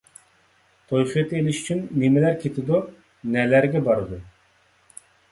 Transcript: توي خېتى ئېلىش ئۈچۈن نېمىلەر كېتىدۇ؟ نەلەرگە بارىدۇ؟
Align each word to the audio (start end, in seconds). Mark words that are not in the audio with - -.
توي 0.91 1.01
خېتى 1.11 1.35
ئېلىش 1.41 1.59
ئۈچۈن 1.59 1.83
نېمىلەر 2.03 2.37
كېتىدۇ؟ 2.43 2.79
نەلەرگە 3.35 3.83
بارىدۇ؟ 3.89 4.19